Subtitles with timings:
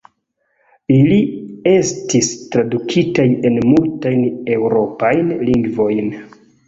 [0.99, 1.17] Ili
[1.73, 4.27] estis tradukitaj en multajn
[4.57, 6.15] eŭropajn lingvojn.